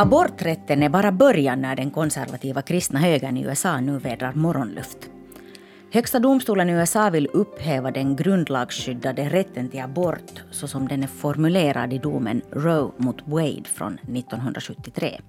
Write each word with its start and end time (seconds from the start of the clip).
Aborträtten 0.00 0.82
är 0.82 0.88
bara 0.88 1.12
början 1.12 1.60
när 1.60 1.76
den 1.76 1.90
konservativa 1.90 2.62
kristna 2.62 3.00
högern 3.00 3.36
i 3.36 3.42
USA 3.42 3.80
nu 3.80 3.98
vädrar 3.98 4.32
morgonluft. 4.32 5.10
Högsta 5.92 6.18
domstolen 6.18 6.70
i 6.70 6.72
USA 6.72 7.10
vill 7.10 7.28
upphäva 7.32 7.90
den 7.90 8.16
grundlagsskyddade 8.16 9.28
rätten 9.28 9.68
till 9.68 9.80
abort 9.80 10.42
så 10.50 10.68
som 10.68 10.88
den 10.88 11.02
är 11.02 11.06
formulerad 11.06 11.92
i 11.92 11.98
domen 11.98 12.42
Roe 12.50 12.92
mot 12.96 13.22
Wade 13.26 13.64
från 13.64 13.94
1973. 13.94 15.20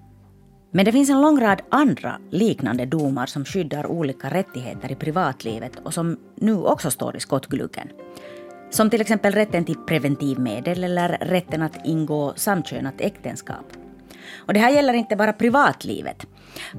Men 0.71 0.85
det 0.85 0.91
finns 0.91 1.09
en 1.09 1.21
lång 1.21 1.41
rad 1.41 1.61
andra 1.69 2.19
liknande 2.29 2.85
domar 2.85 3.25
som 3.25 3.45
skyddar 3.45 3.87
olika 3.87 4.29
rättigheter 4.29 4.91
i 4.91 4.95
privatlivet 4.95 5.79
och 5.83 5.93
som 5.93 6.17
nu 6.35 6.55
också 6.55 6.91
står 6.91 7.15
i 7.15 7.19
skottgluggen. 7.19 7.87
Som 8.69 8.89
till 8.89 9.01
exempel 9.01 9.33
rätten 9.33 9.65
till 9.65 9.77
preventivmedel 9.87 10.83
eller 10.83 11.09
rätten 11.09 11.61
att 11.61 11.85
ingå 11.85 12.33
samkönat 12.35 13.01
äktenskap. 13.01 13.65
Och 14.37 14.53
det 14.53 14.59
här 14.59 14.71
gäller 14.71 14.93
inte 14.93 15.15
bara 15.15 15.33
privatlivet. 15.33 16.27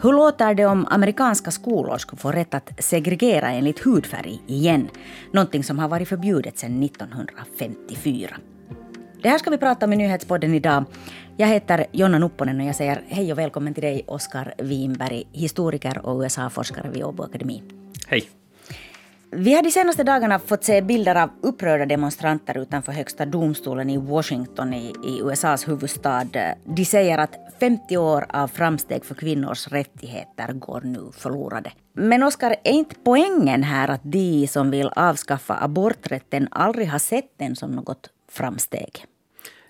Hur 0.03 0.13
låter 0.13 0.55
det 0.55 0.67
om 0.67 0.87
amerikanska 0.91 1.51
skolor 1.51 1.99
skulle 1.99 2.21
få 2.21 2.33
rätt 2.33 2.55
att 2.55 2.71
segregera 2.79 3.51
enligt 3.51 3.79
hudfärg 3.79 4.43
igen? 4.47 4.89
Någonting 5.33 5.65
som 5.65 5.79
har 5.79 5.89
varit 5.89 6.09
förbjudet 6.09 6.59
sedan 6.59 6.83
1954. 6.83 8.37
Det 9.23 9.29
här 9.29 9.39
ska 9.39 9.51
vi 9.51 9.59
prata 9.59 9.87
om 9.87 9.93
i 9.93 9.97
nyhetspodden 9.97 10.55
idag. 10.55 10.85
Jag 11.37 11.49
heter 11.49 11.87
Jonna 11.93 12.19
Nupponen 12.19 12.61
och 12.61 12.67
jag 12.67 12.77
säger 12.77 13.03
hej 13.09 13.33
och 13.33 13.39
välkommen 13.39 13.75
till 13.75 13.83
dig 13.83 14.05
Oskar 14.07 14.55
Winberg, 14.59 15.25
historiker 15.33 16.07
och 16.07 16.21
USA-forskare 16.23 16.91
vid 16.91 17.05
Åbo 17.05 17.23
Akademi. 17.23 17.63
Hej. 18.07 18.42
Vi 19.35 19.55
har 19.55 19.63
de 19.63 19.71
senaste 19.71 20.05
dagarna 20.05 20.39
fått 20.39 20.65
se 20.65 20.83
bilder 20.83 21.15
av 21.15 21.31
upprörda 21.43 21.87
demonstranter 21.87 22.59
utanför 22.59 22.93
högsta 22.93 23.27
domstolen 23.27 23.91
i 23.91 23.97
Washington 23.97 24.75
i, 24.75 24.93
i, 25.05 25.21
USAs 25.23 25.69
huvudstad. 25.69 26.27
De 26.65 26.85
säger 26.85 27.19
att 27.19 27.39
50 27.61 27.97
år 27.97 28.27
av 28.29 28.49
framsteg 28.49 29.05
för 29.05 29.15
kvinnors 29.15 29.69
rättigheter 29.69 30.53
går 30.53 30.81
nu 30.81 31.11
förlorade. 31.13 31.73
Men 31.93 32.23
Oskar, 32.23 32.57
är 32.65 32.73
inte 32.73 32.95
poängen 33.05 33.63
här 33.63 33.89
att 33.89 34.01
de 34.03 34.47
som 34.47 34.71
vill 34.71 34.91
avskaffa 34.97 35.59
aborträtten 35.61 36.49
aldrig 36.51 36.89
har 36.89 36.99
sett 36.99 37.39
den 37.39 37.57
som 37.57 37.71
något 37.71 38.11
framsteg? 38.29 39.07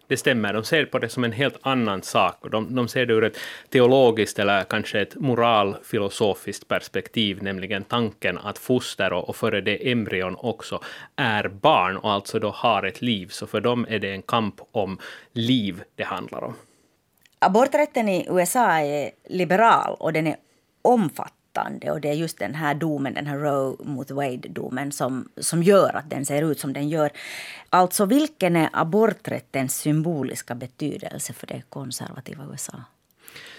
Det 0.06 0.16
stämmer, 0.16 0.52
de 0.52 0.64
ser 0.64 0.84
på 0.84 0.98
det 0.98 1.08
som 1.08 1.24
en 1.24 1.32
helt 1.32 1.56
annan 1.62 2.02
sak. 2.02 2.44
Och 2.44 2.50
de, 2.50 2.74
de 2.74 2.88
ser 2.88 3.06
det 3.06 3.14
ur 3.14 3.24
ett 3.24 3.38
teologiskt 3.68 4.38
eller 4.38 4.64
kanske 4.64 5.00
ett 5.00 5.14
moralfilosofiskt 5.14 6.68
perspektiv, 6.68 7.42
nämligen 7.42 7.84
tanken 7.84 8.38
att 8.38 8.58
foster 8.58 9.12
och, 9.12 9.28
och 9.28 9.36
före 9.36 9.60
det 9.60 9.90
embryon 9.90 10.36
också 10.38 10.80
är 11.16 11.48
barn 11.48 11.96
och 11.96 12.12
alltså 12.12 12.38
då 12.38 12.50
har 12.50 12.82
ett 12.82 13.02
liv. 13.02 13.26
Så 13.26 13.46
för 13.46 13.60
dem 13.60 13.86
är 13.88 13.98
det 13.98 14.10
en 14.10 14.22
kamp 14.22 14.54
om 14.72 14.98
liv 15.32 15.82
det 15.96 16.04
handlar 16.04 16.44
om. 16.44 16.54
Aborträtten 17.38 18.08
i 18.08 18.26
USA 18.30 18.80
är 18.80 19.10
liberal 19.28 19.96
och 19.98 20.12
den 20.12 20.26
är 20.26 20.36
omfattande 20.82 21.41
omfattande 21.52 21.90
och 21.90 22.00
det 22.00 22.08
är 22.08 22.14
just 22.14 22.38
den 22.38 22.54
här 22.54 22.74
domen, 22.74 23.14
den 23.14 23.26
här 23.26 23.38
Roe 23.38 23.76
mot 23.84 24.10
Wade-domen 24.10 24.92
som, 24.92 25.28
som 25.36 25.62
gör 25.62 25.96
att 25.96 26.10
den 26.10 26.26
ser 26.26 26.42
ut 26.42 26.60
som 26.60 26.72
den 26.72 26.88
gör. 26.88 27.10
Alltså 27.70 28.04
vilken 28.06 28.56
är 28.56 28.68
aborträttens 28.72 29.76
symboliska 29.76 30.54
betydelse 30.54 31.32
för 31.32 31.46
det 31.46 31.62
konservativa 31.68 32.44
USA? 32.52 32.84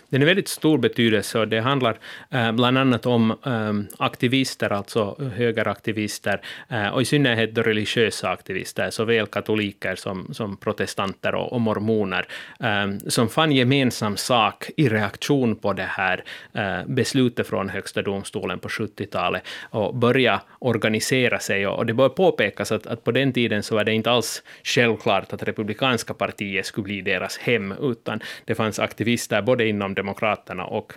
Den 0.10 0.22
är 0.22 0.26
väldigt 0.26 0.48
stor 0.48 0.78
betydelse 0.78 1.40
och 1.40 1.48
det 1.48 1.60
handlar 1.60 1.98
eh, 2.30 2.52
bland 2.52 2.78
annat 2.78 3.06
om 3.06 3.32
eh, 3.32 4.06
aktivister, 4.06 4.74
alltså 4.74 5.32
högeraktivister, 5.36 6.42
eh, 6.70 6.88
och 6.88 7.02
i 7.02 7.06
synnerhet 7.06 7.58
religiösa 7.58 8.30
aktivister, 8.30 8.90
såväl 8.90 9.28
katoliker 9.28 9.96
som, 9.96 10.34
som 10.34 10.58
protestanter 10.58 11.36
och, 11.36 11.54
och 11.54 11.62
mormoner, 11.62 12.28
eh, 12.60 13.08
som 13.08 13.30
fann 13.30 13.52
gemensam 13.52 14.18
sak 14.18 14.70
i 14.78 14.90
reaktion 14.90 15.56
på 15.56 15.74
det 15.74 15.90
här 15.90 16.24
eh, 16.54 16.86
beslutet 16.88 17.48
från 17.48 17.70
Högsta 17.70 18.02
domstolen 18.02 18.60
på 18.60 18.68
70-talet 18.68 19.44
och 19.70 19.96
börja 19.96 20.42
organisera 20.60 21.40
sig. 21.40 21.68
Och, 21.68 21.78
och 21.78 21.86
det 21.86 21.94
bör 21.94 22.10
påpekas 22.10 22.72
att, 22.72 22.88
att 22.88 23.04
på 23.04 23.12
den 23.12 23.34
tiden 23.34 23.64
så 23.64 23.76
var 23.76 23.84
det 23.84 23.94
inte 23.94 24.12
alls 24.12 24.44
självklart 24.64 25.34
att 25.34 25.44
republikanska 25.44 26.14
partiet 26.14 26.66
skulle 26.66 26.84
bli 26.84 27.02
deras 27.02 27.38
hem, 27.38 27.74
utan 27.82 28.20
det 28.46 28.56
fanns 28.56 28.80
aktivister 28.80 29.42
både 29.42 29.68
inom 29.68 29.93
Demokraterna 29.94 30.66
och 30.66 30.94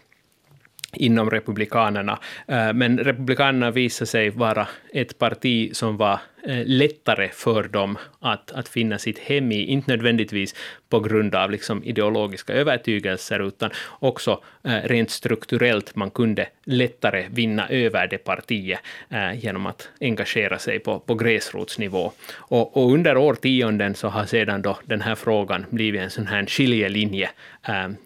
inom 0.96 1.30
Republikanerna. 1.30 2.18
Eh, 2.48 2.72
men 2.72 2.98
Republikanerna 2.98 3.70
visade 3.70 4.06
sig 4.06 4.30
vara 4.30 4.68
ett 4.92 5.18
parti 5.18 5.76
som 5.76 5.96
var 5.96 6.18
eh, 6.46 6.62
lättare 6.64 7.28
för 7.28 7.62
dem 7.62 7.98
att, 8.20 8.52
att 8.52 8.68
finna 8.68 8.98
sitt 8.98 9.18
hem 9.18 9.52
i, 9.52 9.64
inte 9.64 9.90
nödvändigtvis 9.90 10.54
på 10.88 11.00
grund 11.00 11.34
av 11.34 11.50
liksom 11.50 11.84
ideologiska 11.84 12.52
övertygelser, 12.52 13.46
utan 13.46 13.70
också 13.98 14.42
eh, 14.64 14.82
rent 14.84 15.10
strukturellt. 15.10 15.96
Man 15.96 16.10
kunde 16.10 16.48
lättare 16.64 17.26
vinna 17.30 17.68
över 17.68 18.06
det 18.06 18.18
partiet 18.18 18.80
genom 19.34 19.66
att 19.66 19.88
engagera 20.00 20.58
sig 20.58 20.78
på, 20.78 20.98
på 20.98 21.14
gräsrotsnivå. 21.14 22.12
Och, 22.36 22.76
och 22.76 22.92
under 22.92 23.16
årtionden 23.16 23.94
så 23.94 24.08
har 24.08 24.24
sedan 24.24 24.62
då 24.62 24.78
den 24.84 25.00
här 25.00 25.14
frågan 25.14 25.66
blivit 25.70 26.00
en 26.00 26.10
sån 26.10 26.26
här 26.26 26.46
skiljelinje 26.46 27.30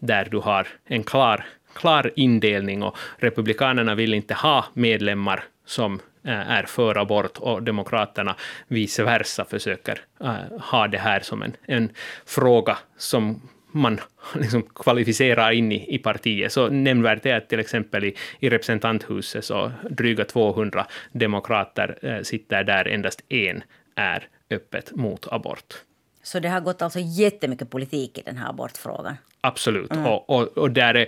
där 0.01 0.29
du 0.31 0.39
har 0.39 0.67
en 0.87 1.03
klar 1.03 1.45
klar 1.75 2.11
indelning 2.17 2.83
och 2.83 2.97
republikanerna 3.17 3.95
vill 3.95 4.15
inte 4.15 4.35
ha 4.35 4.65
medlemmar 4.75 5.45
som 5.65 6.01
eh, 6.25 6.51
är 6.51 6.63
för 6.63 6.99
abort 6.99 7.39
och 7.39 7.63
demokraterna 7.63 8.37
vice 8.69 9.05
versa 9.05 9.45
försöker 9.45 10.01
eh, 10.21 10.61
ha 10.61 10.89
det 10.89 10.99
här 10.99 11.21
som 11.21 11.43
en, 11.43 11.57
en 11.67 11.91
fråga 12.27 12.79
som 12.97 13.43
man 13.73 14.01
liksom 14.35 14.63
kvalificerar 14.63 15.53
in 15.53 15.73
i, 15.73 15.95
i 15.95 15.99
partiet. 15.99 16.53
Så 16.53 16.69
nämnvärt 16.69 17.27
är 17.27 17.37
att 17.37 17.49
till 17.49 17.61
exempel 17.61 18.05
i, 18.05 18.17
i 18.41 18.51
representanthuset 18.51 19.45
så 19.45 19.73
dryga 19.91 20.25
200 20.25 20.87
demokrater 21.13 21.99
eh, 22.03 22.23
sitter 22.23 22.65
där, 22.65 22.89
endast 22.89 23.23
en 23.29 23.63
är 23.97 24.29
öppet 24.51 24.97
mot 24.97 25.27
abort. 25.31 25.75
Så 26.23 26.39
det 26.39 26.49
har 26.49 26.61
gått 26.61 26.83
alltså 26.83 26.99
jättemycket 26.99 27.71
politik 27.71 28.19
i 28.19 28.23
den 28.23 28.37
här 28.37 28.51
abortfrågan? 28.51 29.17
Absolut. 29.41 29.93
Mm. 29.93 30.07
Och, 30.07 30.31
och, 30.31 30.59
och, 30.59 30.71
där 30.71 30.95
är, 30.95 31.07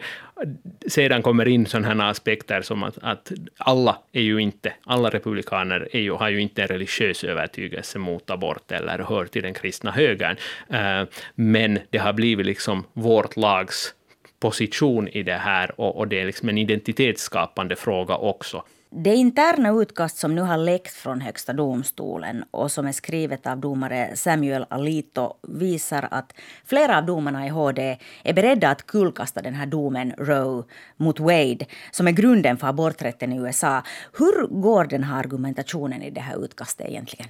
sedan 0.89 1.23
kommer 1.23 1.49
in 1.49 1.67
sådana 1.67 2.09
aspekter 2.09 2.63
som 2.63 2.83
att, 2.83 2.99
att, 3.03 3.33
alla 3.57 3.99
är 4.13 4.21
ju 4.21 4.39
inte, 4.39 4.73
alla 4.85 5.11
republikaner 5.11 5.89
är 5.93 6.01
ju, 6.01 6.13
har 6.13 6.29
ju 6.29 6.41
inte 6.41 6.63
en 6.63 6.69
religiös 6.69 7.25
övertygelse 7.25 7.99
mot 7.99 8.31
abort 8.31 8.73
eller 8.73 8.99
hör 8.99 9.27
till 9.27 9.43
den 9.43 9.55
kristna 9.55 9.91
högern. 9.91 10.37
Uh, 10.71 11.09
men 11.35 11.79
det 11.91 11.99
har 11.99 12.13
blivit 12.13 12.47
liksom 12.47 12.85
vårt 12.93 13.37
lags 13.37 13.95
position 14.41 15.09
i 15.09 15.23
det 15.23 15.35
här 15.35 15.81
och, 15.81 15.97
och 15.97 16.09
det 16.09 16.21
är 16.21 16.27
liksom 16.27 16.49
en 16.49 16.59
identitetsskapande 16.59 17.77
fråga 17.77 18.17
också. 18.17 18.65
Det 18.95 19.15
interna 19.15 19.71
utkast 19.71 20.19
som 20.19 20.35
nu 20.35 20.41
har 20.41 20.57
läckt 20.57 20.95
från 20.95 21.21
Högsta 21.21 21.53
domstolen 21.53 22.45
och 22.51 22.73
som 22.73 22.87
är 22.87 22.93
skrivet 22.93 23.47
av 23.47 23.59
domare 23.59 24.17
Samuel 24.17 24.67
Alito 24.69 25.35
visar 25.43 26.09
att 26.11 26.33
flera 26.65 26.99
av 26.99 27.07
domarna 27.07 27.47
i 27.47 27.49
HD 27.49 27.99
är 28.23 28.33
beredda 28.33 28.69
att 28.69 28.87
kullkasta 28.87 29.43
den 29.43 29.55
här 29.55 29.67
domen 29.67 30.15
Roe 30.19 30.65
mot 30.97 31.21
Wade 31.21 31.67
som 31.91 32.09
är 32.09 32.13
grunden 32.13 32.57
för 32.57 32.67
aborträtten 32.67 33.33
i 33.33 33.37
USA. 33.37 33.83
Hur 34.19 34.47
går 34.47 34.85
den 34.85 35.05
här 35.05 35.19
argumentationen 35.19 36.03
i 36.03 36.11
det 36.11 36.21
här 36.21 36.45
utkastet 36.45 36.89
egentligen? 36.89 37.29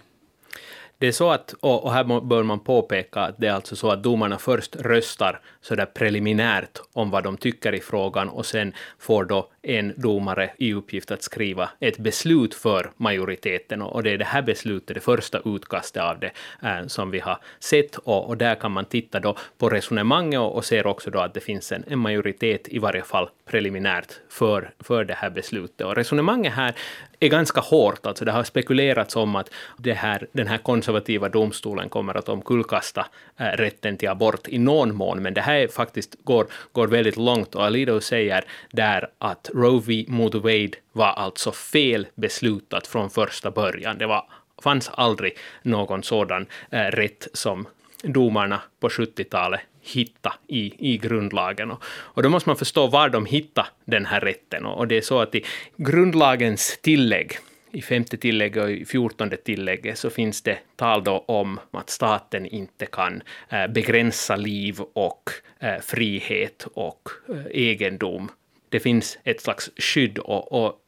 Det 0.98 1.06
är 1.06 1.12
så 1.12 1.30
att, 1.30 1.54
och 1.60 1.92
här 1.92 2.20
bör 2.20 2.42
man 2.42 2.60
påpeka 2.60 3.20
att 3.20 3.38
det 3.38 3.46
är 3.46 3.52
alltså 3.52 3.76
så 3.76 3.90
att 3.90 4.02
domarna 4.02 4.38
först 4.38 4.76
röstar 4.76 5.40
så 5.60 5.74
där 5.74 5.86
preliminärt 5.86 6.80
om 6.92 7.10
vad 7.10 7.24
de 7.24 7.36
tycker 7.36 7.74
i 7.74 7.80
frågan 7.80 8.28
och 8.28 8.46
sen 8.46 8.72
får 8.98 9.24
då 9.24 9.51
en 9.62 9.94
domare 9.96 10.50
i 10.58 10.74
uppgift 10.74 11.10
att 11.10 11.22
skriva 11.22 11.70
ett 11.80 11.98
beslut 11.98 12.54
för 12.54 12.90
majoriteten. 12.96 13.82
Och 13.82 14.02
det 14.02 14.10
är 14.10 14.18
det 14.18 14.24
här 14.24 14.42
beslutet, 14.42 14.94
det 14.94 15.00
första 15.00 15.40
utkastet 15.44 16.02
av 16.02 16.18
det, 16.20 16.30
eh, 16.62 16.86
som 16.86 17.10
vi 17.10 17.18
har 17.18 17.38
sett. 17.60 17.96
Och, 17.96 18.28
och, 18.28 18.36
där 18.36 18.54
kan 18.54 18.72
man 18.72 18.84
titta 18.84 19.20
då 19.20 19.36
på 19.58 19.68
resonemanget 19.68 20.40
och, 20.40 20.54
och 20.56 20.64
ser 20.64 20.86
också 20.86 21.10
då 21.10 21.18
att 21.18 21.34
det 21.34 21.40
finns 21.40 21.72
en, 21.72 21.84
en 21.86 21.98
majoritet, 21.98 22.68
i 22.68 22.78
varje 22.78 23.02
fall 23.02 23.28
preliminärt, 23.46 24.12
för, 24.28 24.70
för 24.80 25.04
det 25.04 25.14
här 25.14 25.30
beslutet. 25.30 25.86
Och 25.86 25.96
resonemanget 25.96 26.52
här 26.52 26.74
är 27.20 27.28
ganska 27.28 27.60
hårt, 27.60 28.06
alltså 28.06 28.24
det 28.24 28.32
har 28.32 28.44
spekulerats 28.44 29.16
om 29.16 29.36
att 29.36 29.50
det 29.78 29.92
här, 29.92 30.26
den 30.32 30.46
här 30.46 30.58
konservativa 30.58 31.28
domstolen 31.28 31.88
kommer 31.88 32.16
att 32.16 32.28
omkullkasta 32.28 33.06
äh, 33.36 33.44
rätten 33.44 33.96
till 33.96 34.08
abort 34.08 34.48
i 34.48 34.58
någon 34.58 34.94
mån, 34.94 35.22
men 35.22 35.34
det 35.34 35.40
här 35.40 35.68
faktiskt 35.68 36.24
går, 36.24 36.46
går 36.72 36.86
väldigt 36.86 37.16
långt. 37.16 37.54
Och 37.54 37.64
Alido 37.64 38.00
säger 38.00 38.44
där 38.70 39.08
att 39.18 39.50
Roe 39.54 39.82
v. 39.86 40.04
mot 40.08 40.34
Wade 40.34 40.72
var 40.92 41.12
alltså 41.12 41.52
fel 41.52 42.06
beslutat 42.14 42.86
från 42.86 43.10
första 43.10 43.50
början. 43.50 43.98
Det 43.98 44.06
var, 44.06 44.24
fanns 44.62 44.88
aldrig 44.88 45.36
någon 45.62 46.02
sådan 46.02 46.46
eh, 46.70 46.80
rätt 46.80 47.28
som 47.32 47.66
domarna 48.02 48.60
på 48.80 48.88
70-talet 48.88 49.60
hitta 49.80 50.34
i, 50.48 50.92
i 50.92 50.98
grundlagen. 50.98 51.70
Och, 51.70 51.84
och 51.84 52.22
då 52.22 52.28
måste 52.28 52.48
man 52.48 52.56
förstå 52.56 52.86
var 52.86 53.08
de 53.08 53.26
hittade 53.26 53.68
den 53.84 54.06
här 54.06 54.20
rätten. 54.20 54.66
Och, 54.66 54.78
och 54.78 54.88
det 54.88 54.96
är 54.96 55.00
så 55.00 55.20
att 55.20 55.34
i 55.34 55.44
grundlagens 55.76 56.78
tillägg 56.82 57.38
i 57.72 57.82
femte 57.82 58.16
tillägget 58.16 58.62
och 58.62 58.70
i 58.70 58.84
fjortonde 58.84 59.36
tillägget 59.36 59.98
så 59.98 60.10
finns 60.10 60.42
det 60.42 60.58
tal 60.76 61.04
då 61.04 61.24
om 61.28 61.60
att 61.70 61.90
staten 61.90 62.46
inte 62.46 62.86
kan 62.86 63.22
eh, 63.48 63.66
begränsa 63.66 64.36
liv 64.36 64.80
och 64.92 65.30
eh, 65.60 65.80
frihet 65.82 66.66
och 66.74 67.08
eh, 67.28 67.46
egendom. 67.50 68.30
Det 68.72 68.80
finns 68.80 69.18
ett 69.24 69.40
slags 69.40 69.70
skydd 69.76 70.18
och, 70.18 70.64
och 70.64 70.78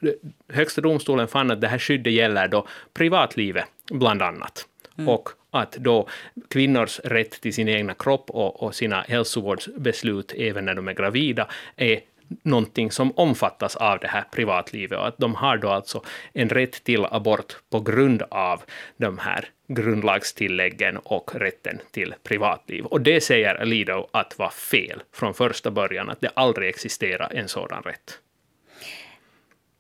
Högsta 0.49 0.81
domstolen 0.81 1.29
fann 1.29 1.51
att 1.51 1.61
det 1.61 1.69
här 1.69 1.79
skyddet 1.79 2.13
gäller 2.13 2.49
då 2.49 2.67
privatlivet 2.95 3.65
bland 3.91 4.23
annat. 4.23 4.67
Mm. 4.99 5.09
Och 5.09 5.29
att 5.51 5.73
då 5.73 6.09
kvinnors 6.51 7.01
rätt 7.05 7.41
till 7.41 7.55
sin 7.55 7.69
egna 7.69 7.95
kropp 7.95 8.31
och, 8.31 8.63
och 8.63 8.75
sina 8.75 9.01
hälsovårdsbeslut 9.01 10.33
även 10.37 10.65
när 10.65 10.75
de 10.75 10.89
är 10.89 10.93
gravida 10.93 11.49
är 11.77 12.01
någonting 12.43 12.91
som 12.91 13.13
omfattas 13.17 13.77
av 13.77 13.99
det 13.99 14.09
här 14.09 14.25
privatlivet 14.31 14.99
och 14.99 15.09
att 15.09 15.19
de 15.19 15.35
har 15.35 15.57
då 15.57 15.69
alltså 15.69 16.03
en 16.33 16.49
rätt 16.49 16.85
till 16.85 17.05
abort 17.11 17.57
på 17.71 17.81
grund 17.81 18.23
av 18.31 18.63
de 18.97 19.19
här 19.19 19.49
grundlagstilläggen 19.69 20.97
och 20.97 21.35
rätten 21.35 21.79
till 21.91 22.15
privatliv. 22.23 22.85
Och 22.85 23.01
det 23.01 23.21
säger 23.21 23.65
Lido 23.65 24.07
att 24.11 24.39
var 24.39 24.51
fel 24.51 25.03
från 25.13 25.35
första 25.35 25.71
början, 25.71 26.11
att 26.11 26.21
det 26.21 26.31
aldrig 26.35 26.69
existerar 26.69 27.33
en 27.35 27.49
sådan 27.49 27.83
rätt. 27.83 28.19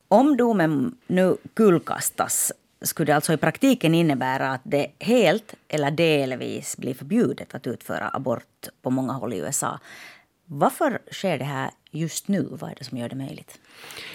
Om 0.08 0.36
domen 0.36 0.96
nu 1.06 1.36
kullkastas 1.54 2.52
skulle 2.80 3.06
det 3.06 3.16
alltså 3.16 3.32
i 3.32 3.36
praktiken 3.36 3.94
innebära 3.94 4.50
att 4.50 4.60
det 4.64 4.86
helt 4.98 5.54
eller 5.68 5.90
delvis 5.90 6.76
blir 6.76 6.94
förbjudet 6.94 7.54
att 7.54 7.66
utföra 7.66 8.10
abort 8.12 8.68
på 8.82 8.90
många 8.90 9.12
håll 9.12 9.32
i 9.32 9.38
USA. 9.38 9.78
Varför 10.44 10.98
sker 11.10 11.38
det 11.38 11.44
här 11.44 11.70
just 11.94 12.28
nu? 12.28 12.48
Vad 12.50 12.70
är 12.70 12.74
det 12.78 12.84
som 12.84 12.98
gör 12.98 13.08
det 13.08 13.16
möjligt? 13.16 13.58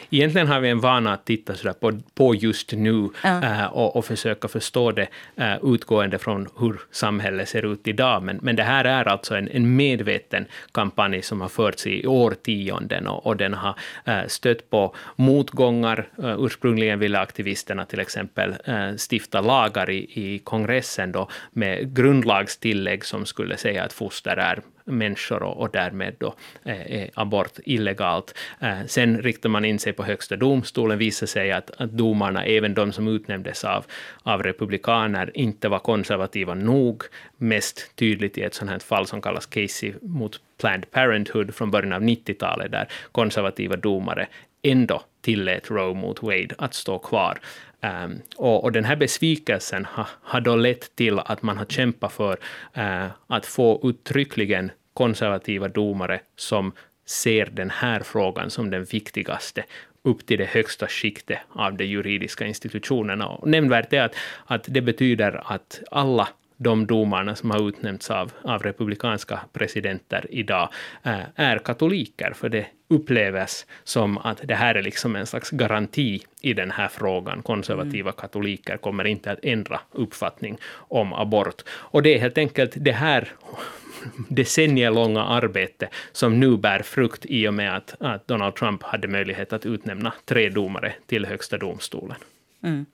Egentligen 0.09 0.47
har 0.47 0.59
vi 0.59 0.69
en 0.69 0.79
vana 0.79 1.13
att 1.13 1.25
titta 1.25 1.55
så 1.55 1.73
på, 1.73 1.99
på 2.13 2.35
just 2.35 2.71
nu 2.71 3.09
ja. 3.23 3.43
äh, 3.43 3.65
och, 3.65 3.95
och, 3.95 4.05
försöka 4.05 4.47
förstå 4.47 4.91
det 4.91 5.07
äh, 5.35 5.55
utgående 5.63 6.17
från 6.17 6.47
hur 6.59 6.79
samhället 6.91 7.49
ser 7.49 7.73
ut 7.73 7.87
idag. 7.87 8.23
Men, 8.23 8.39
men 8.41 8.55
det 8.55 8.63
här 8.63 8.85
är 8.85 9.07
alltså 9.07 9.35
en, 9.35 9.47
en 9.47 9.75
medveten 9.75 10.45
kampanj 10.71 11.21
som 11.21 11.41
har 11.41 11.49
förts 11.49 11.87
i 11.87 12.07
årtionden 12.07 13.07
och, 13.07 13.25
och 13.25 13.37
den 13.37 13.53
har 13.53 13.75
äh, 14.05 14.27
stött 14.27 14.69
på 14.69 14.95
motgångar. 15.15 16.07
ursprungligen 16.17 16.99
ville 16.99 17.19
aktivisterna 17.19 17.85
till 17.85 17.99
exempel 17.99 18.55
stifta 18.97 19.41
lagar 19.41 19.89
i, 19.89 19.97
i 20.13 20.39
kongressen 20.39 21.11
då 21.11 21.29
med 21.51 21.95
grundlagstillägg 21.95 23.05
som 23.05 23.25
skulle 23.25 23.57
säga 23.57 23.83
att 23.83 23.93
foster 23.93 24.37
är 24.37 24.61
människor 24.89 25.43
och, 25.43 25.57
och 25.57 25.69
därmed 25.71 26.15
då 26.17 26.33
är 26.63 27.09
abort 27.13 27.59
illegalt. 27.65 28.37
Eh, 28.59 28.85
sen 28.87 29.21
riktar 29.21 29.49
man 29.49 29.65
in 29.65 29.79
sig 29.79 29.93
på 29.93 30.03
högsta 30.03 30.35
domstolen 30.35 30.97
visar 30.97 31.27
sig 31.27 31.51
att, 31.51 31.71
att 31.81 31.91
domarna, 31.91 32.45
även 32.45 32.73
de 32.73 32.91
som 32.91 33.07
utnämndes 33.07 33.63
av, 33.63 33.85
av 34.23 34.43
republikaner, 34.43 35.31
inte 35.33 35.69
var 35.69 35.79
konservativa 35.79 36.53
nog. 36.53 37.03
Mest 37.37 37.95
tydligt 37.95 38.37
i 38.37 38.41
ett 38.41 38.53
sånt 38.53 38.71
här 38.71 38.79
fall 38.79 39.07
som 39.07 39.21
kallas 39.21 39.45
Casey 39.45 39.93
mot 40.01 40.41
Planned 40.57 40.91
Parenthood 40.91 41.55
från 41.55 41.71
början 41.71 41.93
av 41.93 42.01
90-talet, 42.01 42.71
där 42.71 42.87
konservativa 43.11 43.75
domare 43.75 44.27
ändå 44.61 45.01
tillät 45.21 45.71
Roe 45.71 45.93
mot 45.93 46.23
Wade 46.23 46.55
att 46.57 46.73
stå 46.73 46.99
kvar. 46.99 47.39
Um, 47.81 48.21
och, 48.37 48.63
och, 48.63 48.71
den 48.71 48.85
här 48.85 48.95
besvikelsen 48.95 49.85
har, 49.85 50.07
har 50.21 50.41
då 50.41 50.55
lett 50.55 50.95
till 50.95 51.19
att 51.19 51.41
man 51.41 51.57
har 51.57 51.65
kämpat 51.65 52.11
för 52.11 52.37
uh, 52.77 53.07
att 53.27 53.45
få 53.45 53.81
uttryckligen 53.83 54.71
konservativa 54.99 55.67
domare 55.67 56.19
som 56.35 56.71
ser 57.05 57.45
den 57.45 57.69
här 57.69 57.99
frågan 57.99 58.49
som 58.49 58.69
den 58.69 58.83
viktigaste 58.83 59.63
upp 60.03 60.25
till 60.25 60.37
det 60.37 60.45
högsta 60.45 60.87
skiktet 60.87 61.39
av 61.49 61.73
de 61.73 61.85
juridiska 61.85 62.45
institutionerna. 62.45 63.27
Och 63.27 63.47
nämnvärt 63.47 63.93
är 63.93 64.01
att, 64.01 64.15
att 64.45 64.65
det 64.67 64.81
betyder 64.81 65.53
att 65.53 65.81
alla 65.91 66.27
de 66.61 66.87
domarna 66.87 67.35
som 67.35 67.51
har 67.51 67.69
utnämnts 67.69 68.11
av, 68.11 68.31
av 68.43 68.63
republikanska 68.63 69.39
presidenter 69.53 70.25
idag 70.29 70.69
äh, 71.03 71.19
är 71.35 71.57
katoliker, 71.57 72.33
för 72.35 72.49
det 72.49 72.65
upplevs 72.87 73.65
som 73.83 74.17
att 74.17 74.41
det 74.43 74.55
här 74.55 74.75
är 74.75 74.81
liksom 74.81 75.15
en 75.15 75.25
slags 75.25 75.49
garanti 75.49 76.21
i 76.41 76.53
den 76.53 76.71
här 76.71 76.87
frågan. 76.87 77.41
Konservativa 77.41 78.09
mm. 78.09 78.19
katoliker 78.19 78.77
kommer 78.77 79.07
inte 79.07 79.31
att 79.31 79.39
ändra 79.43 79.79
uppfattning 79.91 80.57
om 80.73 81.13
abort. 81.13 81.61
Och 81.69 82.03
det 82.03 82.15
är 82.15 82.19
helt 82.19 82.37
enkelt 82.37 82.73
det 82.75 82.91
här 82.91 83.31
decennielånga 84.29 85.23
arbete 85.23 85.89
som 86.11 86.39
nu 86.39 86.57
bär 86.57 86.81
frukt 86.81 87.25
i 87.25 87.47
och 87.47 87.53
med 87.53 87.75
att, 87.75 87.95
att 87.99 88.27
Donald 88.27 88.55
Trump 88.55 88.83
hade 88.83 89.07
möjlighet 89.07 89.53
att 89.53 89.65
utnämna 89.65 90.13
tre 90.25 90.49
domare 90.49 90.93
till 91.07 91.25
högsta 91.25 91.57
domstolen. 91.57 92.17
Mm. 92.63 92.85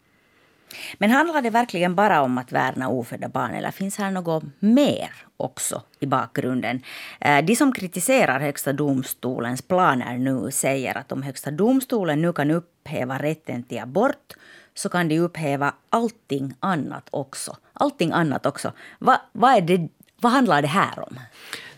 Men 0.98 1.12
handlar 1.12 1.42
det 1.42 1.50
verkligen 1.50 1.96
bara 1.96 2.22
om 2.22 2.38
att 2.38 2.52
värna 2.52 2.90
ofödda 2.90 3.30
barn 3.30 3.54
eller 3.54 3.72
finns 3.72 3.98
här 3.98 4.12
något 4.12 4.44
mer 4.60 5.10
också 5.38 5.82
i 6.00 6.06
bakgrunden? 6.06 6.82
Eh, 7.20 7.46
de 7.46 7.56
som 7.56 7.74
kritiserar 7.74 8.40
Högsta 8.40 8.74
domstolens 8.74 9.62
planer 9.62 10.18
nu 10.18 10.52
säger 10.52 10.98
att 10.98 11.12
om 11.12 11.24
Högsta 11.24 11.52
domstolen 11.52 12.22
nu 12.22 12.34
kan 12.34 12.52
upphäva 12.52 13.18
rätten 13.18 13.64
till 13.64 13.80
abort 13.80 14.34
så 14.74 14.90
kan 14.90 15.08
de 15.08 15.20
upphäva 15.20 15.74
allting 15.90 16.54
annat 16.60 17.08
också. 17.12 17.58
Allting 17.74 18.12
annat 18.12 18.46
också. 18.46 18.72
Va, 19.00 19.22
vad 19.32 19.56
är 19.56 19.62
det 19.62 19.90
vad 20.20 20.32
handlar 20.32 20.62
det 20.62 20.68
här 20.68 21.00
om? 21.00 21.20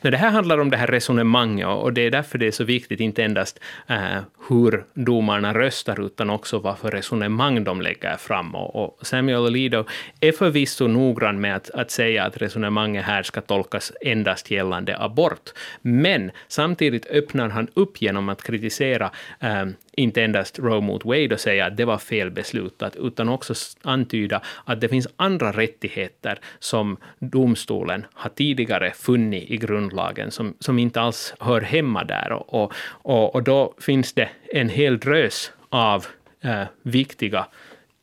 Det 0.02 0.18
här 0.18 0.30
handlar 0.30 0.58
om 0.58 0.70
det 0.70 0.78
här 0.78 0.88
resonemanget 0.88 1.68
och 1.68 1.94
det 1.94 2.02
är 2.02 2.12
därför 2.12 2.38
det 2.38 2.48
är 2.48 2.52
så 2.52 2.64
viktigt, 2.64 3.00
inte 3.00 3.24
endast 3.24 3.60
eh, 3.88 4.20
hur 4.50 4.84
domarna 4.94 5.54
röstar, 5.54 6.06
utan 6.06 6.30
också 6.30 6.60
vad 6.60 6.78
för 6.78 6.92
resonemang 6.92 7.64
de 7.64 7.82
lägger 7.82 8.18
fram. 8.18 8.56
Och, 8.56 8.76
och 8.76 9.08
Samuel 9.08 9.46
Alito 9.46 9.86
är 10.22 10.32
förvisso 10.32 10.88
noggrann 10.88 11.42
med 11.42 11.56
att, 11.56 11.70
att 11.70 11.92
säga 11.92 12.24
att 12.24 12.38
resonemanget 12.38 13.06
här 13.06 13.24
ska 13.24 13.42
tolkas 13.42 13.92
endast 14.02 14.52
gällande 14.52 14.98
abort. 15.00 15.50
Men 15.82 16.32
samtidigt 16.48 17.06
öppnar 17.06 17.50
han 17.50 17.68
upp 17.74 18.02
genom 18.02 18.30
att 18.30 18.44
kritisera 18.44 19.12
eh, 19.40 19.66
inte 19.98 20.24
endast 20.24 20.60
Roe 20.60 20.82
mot 20.82 21.06
Wade 21.06 21.34
och 21.34 21.40
säga 21.40 21.66
att 21.66 21.78
det 21.78 21.86
var 21.86 21.98
fel 21.98 22.32
beslutat, 22.32 22.96
utan 22.96 23.30
också 23.30 23.54
antyda 23.82 24.42
att 24.66 24.82
det 24.82 24.90
finns 24.90 25.08
andra 25.16 25.52
rättigheter 25.52 26.40
som 26.60 26.98
domstolen 27.20 28.06
har 28.14 28.30
tidigare 28.30 28.92
funnit 28.92 29.52
i 29.52 29.58
grundlagen 29.58 30.32
som, 30.32 30.54
som 30.60 30.80
inte 30.80 31.02
alls 31.02 31.34
hör 31.40 31.62
hemma 31.62 32.04
där. 32.04 32.32
Och, 32.32 32.74
och, 32.88 33.36
och 33.36 33.44
då 33.44 33.74
finns 33.80 34.14
det 34.14 34.30
en 34.54 34.70
hel 34.70 35.00
drös 35.00 35.52
av 35.70 36.06
eh, 36.42 36.64
viktiga 36.82 37.46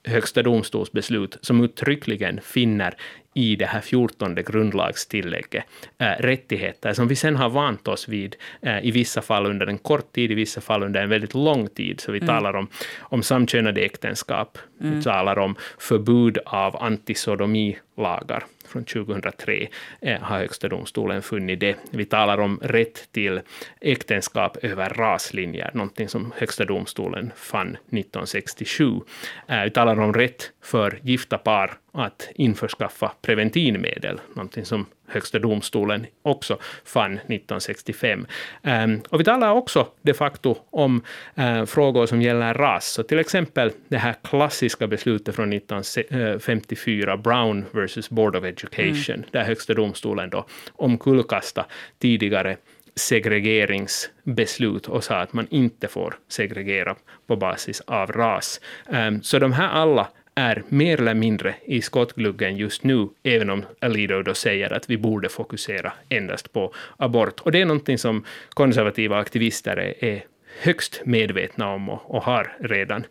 högsta 0.04 0.42
domstolsbeslut 0.42 1.38
som 1.40 1.64
uttryckligen 1.64 2.40
finner 2.40 2.94
i 3.34 3.56
det 3.56 3.66
här 3.66 3.80
fjortonde 3.80 4.42
grundlagstillägget 4.42 5.64
äh, 5.98 6.06
rättigheter 6.06 6.92
som 6.92 7.08
vi 7.08 7.16
sen 7.16 7.36
har 7.36 7.48
vant 7.48 7.88
oss 7.88 8.08
vid 8.08 8.36
äh, 8.62 8.86
i 8.86 8.90
vissa 8.90 9.22
fall 9.22 9.46
under 9.46 9.66
en 9.66 9.78
kort 9.78 10.12
tid, 10.12 10.30
i 10.30 10.34
vissa 10.34 10.60
fall 10.60 10.82
under 10.82 11.02
en 11.02 11.08
väldigt 11.08 11.34
lång 11.34 11.68
tid. 11.68 12.00
Så 12.00 12.12
vi 12.12 12.18
mm. 12.18 12.28
talar 12.28 12.56
om, 12.56 12.68
om 13.00 13.22
samkönade 13.22 13.80
äktenskap, 13.80 14.58
mm. 14.80 14.96
vi 14.96 15.02
talar 15.02 15.38
om 15.38 15.56
förbud 15.78 16.38
av 16.46 16.82
antisodomilagar 16.82 18.44
från 18.68 18.84
2003 18.84 19.68
eh, 20.00 20.20
har 20.20 20.38
Högsta 20.38 20.68
domstolen 20.68 21.22
funnit 21.22 21.60
det. 21.60 21.76
Vi 21.90 22.04
talar 22.04 22.40
om 22.40 22.60
rätt 22.62 23.12
till 23.12 23.40
äktenskap 23.80 24.56
över 24.62 24.88
raslinjer, 24.88 25.70
någonting 25.74 26.08
som 26.08 26.32
Högsta 26.36 26.64
domstolen 26.64 27.32
fann 27.36 27.68
1967. 27.68 29.00
Eh, 29.48 29.62
vi 29.64 29.70
talar 29.70 30.00
om 30.00 30.12
rätt 30.12 30.52
för 30.64 30.98
gifta 31.02 31.38
par 31.38 31.78
att 31.92 32.28
införskaffa 32.34 33.12
preventivmedel, 33.22 34.20
någonting 34.34 34.64
som 34.64 34.86
Högsta 35.06 35.38
domstolen 35.38 36.06
också 36.22 36.58
fann 36.84 37.12
1965. 37.12 38.26
Ehm, 38.62 39.00
och 39.08 39.20
vi 39.20 39.24
talar 39.24 39.52
också 39.52 39.88
de 40.02 40.14
facto 40.14 40.56
om 40.70 41.02
eh, 41.34 41.64
frågor 41.64 42.06
som 42.06 42.22
gäller 42.22 42.54
ras. 42.54 42.86
Så 42.86 43.02
till 43.02 43.18
exempel 43.18 43.72
det 43.88 43.96
här 43.96 44.14
klassiska 44.22 44.86
beslutet 44.86 45.34
från 45.34 45.52
1954, 45.52 47.16
Brown 47.16 47.64
versus 47.70 48.10
Board 48.10 48.36
of 48.36 48.44
Education, 48.44 49.16
mm. 49.16 49.26
där 49.30 49.44
Högsta 49.44 49.74
domstolen 49.74 50.30
då 50.30 50.46
omkullkastade 50.72 51.66
tidigare 51.98 52.56
segregeringsbeslut 52.96 54.88
och 54.88 55.04
sa 55.04 55.16
att 55.16 55.32
man 55.32 55.46
inte 55.50 55.88
får 55.88 56.14
segregera 56.28 56.96
på 57.26 57.36
basis 57.36 57.80
av 57.80 58.12
ras. 58.12 58.60
Ehm, 58.90 59.22
så 59.22 59.38
de 59.38 59.52
här 59.52 59.68
alla 59.68 60.08
är 60.34 60.62
mer 60.68 61.00
eller 61.00 61.14
mindre 61.14 61.54
i 61.64 61.82
skottgluggen 61.82 62.56
just 62.56 62.84
nu, 62.84 63.08
även 63.22 63.50
om 63.50 63.64
Alido 63.80 64.22
då 64.22 64.34
säger 64.34 64.72
att 64.72 64.90
vi 64.90 64.96
borde 64.96 65.28
fokusera 65.28 65.92
endast 66.08 66.52
på 66.52 66.72
abort. 66.96 67.40
Och 67.40 67.52
det 67.52 67.60
är 67.60 67.64
någonting 67.66 67.98
som 67.98 68.24
konservativa 68.48 69.18
aktivister 69.18 69.76
är, 69.76 70.04
är 70.04 70.24
högst 70.62 71.02
medvetna 71.04 71.74
om 71.74 71.88
och, 71.88 72.14
och 72.14 72.22
har 72.22 72.56
redan 72.60 73.06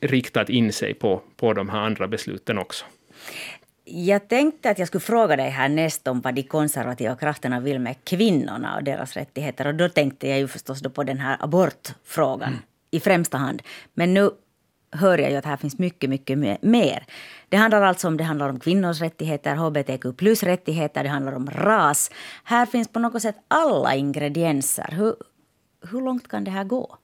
riktat 0.00 0.50
in 0.50 0.72
sig 0.72 0.94
på, 0.94 1.22
på 1.36 1.52
de 1.52 1.68
här 1.68 1.78
andra 1.78 2.08
besluten 2.08 2.58
också. 2.58 2.84
Jag 3.84 4.28
tänkte 4.28 4.70
att 4.70 4.78
jag 4.78 4.88
skulle 4.88 5.00
fråga 5.00 5.36
dig 5.36 5.50
härnäst 5.50 6.08
om 6.08 6.20
vad 6.20 6.34
de 6.34 6.42
konservativa 6.42 7.16
krafterna 7.16 7.60
vill 7.60 7.78
med 7.78 7.96
kvinnorna 8.04 8.76
och 8.76 8.84
deras 8.84 9.16
rättigheter. 9.16 9.66
Och 9.66 9.74
då 9.74 9.88
tänkte 9.88 10.28
jag 10.28 10.38
ju 10.38 10.48
förstås 10.48 10.80
då 10.80 10.90
på 10.90 11.04
den 11.04 11.18
här 11.18 11.36
abortfrågan 11.40 12.48
mm. 12.48 12.62
i 12.90 13.00
främsta 13.00 13.38
hand. 13.38 13.62
Men 13.94 14.14
nu 14.14 14.30
hör 14.92 15.18
jag 15.18 15.30
ju 15.30 15.36
att 15.36 15.44
här 15.44 15.56
finns 15.56 15.78
mycket, 15.78 16.10
mycket 16.10 16.38
mer. 16.62 17.04
Det 17.48 17.56
handlar 17.56 17.82
alltså 17.82 18.08
om, 18.08 18.16
det 18.16 18.24
handlar 18.24 18.48
om 18.48 18.60
kvinnors 18.60 19.00
rättigheter, 19.00 19.54
hbtq 19.54 20.16
plus 20.16 20.42
rättigheter, 20.42 21.02
det 21.02 21.08
handlar 21.08 21.32
om 21.32 21.50
ras. 21.50 22.10
Här 22.44 22.66
finns 22.66 22.88
på 22.88 22.98
något 22.98 23.22
sätt 23.22 23.36
alla 23.48 23.94
ingredienser. 23.94 24.88
Hur, 24.92 25.14
hur 25.90 26.00
långt 26.00 26.28
kan 26.28 26.44
det 26.44 26.50
här 26.50 26.64
gå? 26.64 26.98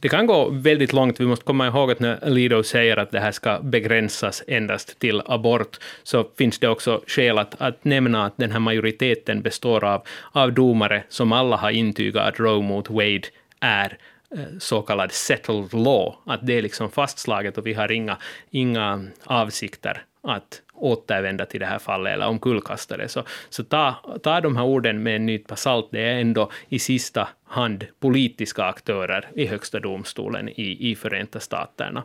Det 0.00 0.08
kan 0.08 0.26
gå 0.26 0.48
väldigt 0.50 0.92
långt. 0.92 1.20
Vi 1.20 1.26
måste 1.26 1.44
komma 1.44 1.66
ihåg 1.66 1.90
att 1.90 2.00
när 2.00 2.30
Lido 2.30 2.62
säger 2.62 2.96
att 2.96 3.10
det 3.10 3.20
här 3.20 3.32
ska 3.32 3.60
begränsas 3.62 4.42
endast 4.46 4.98
till 4.98 5.22
abort, 5.26 5.78
så 6.02 6.26
finns 6.38 6.58
det 6.58 6.68
också 6.68 7.02
skäl 7.06 7.38
att, 7.38 7.54
att 7.58 7.84
nämna 7.84 8.26
att 8.26 8.36
den 8.36 8.52
här 8.52 8.58
majoriteten 8.58 9.42
består 9.42 9.84
av, 9.84 10.02
av 10.32 10.52
domare 10.52 11.02
som 11.08 11.32
alla 11.32 11.56
har 11.56 11.70
intygat 11.70 12.28
att 12.28 12.40
Roe 12.40 12.62
mot 12.62 12.90
Wade 12.90 13.28
är 13.60 13.98
Eh, 14.36 14.58
så 14.58 14.82
kallad 14.82 15.12
settled 15.12 15.74
law, 15.74 16.14
att 16.26 16.46
det 16.46 16.52
är 16.52 16.62
liksom 16.62 16.90
fastslaget 16.90 17.58
och 17.58 17.66
vi 17.66 17.74
har 17.74 17.92
inga, 17.92 18.16
inga 18.50 19.06
avsikter 19.24 20.04
att 20.22 20.62
återvända 20.74 21.46
till 21.46 21.60
det 21.60 21.66
här 21.66 21.78
fallet 21.78 22.12
eller 22.12 22.26
omkullkasta 22.26 22.96
det. 22.96 23.08
Så, 23.08 23.24
så 23.48 23.64
ta, 23.64 23.94
ta 24.22 24.40
de 24.40 24.56
här 24.56 24.64
orden 24.64 25.02
med 25.02 25.16
en 25.16 25.26
nypa 25.26 25.56
salt. 25.56 25.88
Det 25.90 26.00
är 26.00 26.20
ändå 26.20 26.50
i 26.68 26.78
sista 26.78 27.28
hand 27.44 27.86
politiska 28.00 28.64
aktörer 28.64 29.28
i 29.34 29.46
högsta 29.46 29.80
domstolen 29.80 30.48
i, 30.48 30.90
i 30.90 30.96
Förenta 30.96 31.40
staterna. 31.40 32.04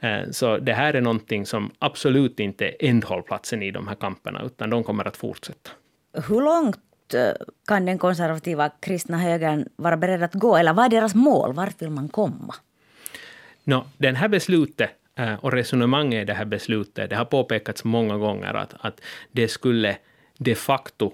Eh, 0.00 0.30
så 0.30 0.58
det 0.58 0.72
här 0.72 0.94
är 0.94 1.00
någonting 1.00 1.46
som 1.46 1.70
absolut 1.78 2.40
inte 2.40 2.66
är 2.66 2.74
ändhållplatsen 2.80 3.62
i 3.62 3.70
de 3.70 3.88
här 3.88 3.94
kamperna, 3.94 4.42
utan 4.42 4.70
de 4.70 4.84
kommer 4.84 5.08
att 5.08 5.16
fortsätta. 5.16 5.70
Hur 6.28 6.40
långt 6.40 6.80
Eh, 7.14 7.32
kan 7.66 7.84
den 7.84 7.98
konservativa 7.98 8.70
kristna 8.80 9.18
högern 9.18 9.68
vara 9.76 9.96
beredd 9.96 10.22
att 10.22 10.34
gå, 10.34 10.56
eller 10.56 10.72
vad 10.72 10.84
är 10.84 10.88
deras 10.88 11.14
mål? 11.14 11.52
Vart 11.52 11.82
vill 11.82 11.90
man 11.90 12.08
komma? 12.08 12.54
No, 13.64 13.84
den 13.98 14.16
här 14.16 14.28
beslutet 14.28 14.90
eh, 15.14 15.34
och 15.34 15.52
resonemanget 15.52 16.22
i 16.22 16.24
det 16.24 16.34
här 16.34 16.44
beslutet, 16.44 17.10
det 17.10 17.16
har 17.16 17.24
påpekats 17.24 17.84
många 17.84 18.16
gånger 18.16 18.54
att, 18.54 18.74
att 18.80 19.00
det 19.32 19.48
skulle 19.48 19.96
de 20.38 20.54
facto 20.54 21.12